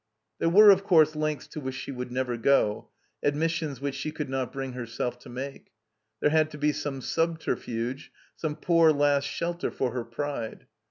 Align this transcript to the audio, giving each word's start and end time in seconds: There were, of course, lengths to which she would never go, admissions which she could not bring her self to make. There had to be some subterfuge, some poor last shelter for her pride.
There 0.39 0.49
were, 0.49 0.71
of 0.71 0.83
course, 0.83 1.15
lengths 1.15 1.45
to 1.49 1.59
which 1.61 1.75
she 1.75 1.91
would 1.91 2.11
never 2.11 2.35
go, 2.35 2.89
admissions 3.21 3.79
which 3.79 3.93
she 3.93 4.11
could 4.11 4.29
not 4.29 4.51
bring 4.51 4.73
her 4.73 4.87
self 4.87 5.19
to 5.19 5.29
make. 5.29 5.67
There 6.21 6.31
had 6.31 6.49
to 6.49 6.57
be 6.57 6.71
some 6.71 7.01
subterfuge, 7.01 8.11
some 8.35 8.55
poor 8.55 8.91
last 8.91 9.25
shelter 9.25 9.69
for 9.69 9.91
her 9.91 10.03
pride. 10.03 10.65